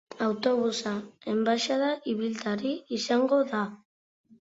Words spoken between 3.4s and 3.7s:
da.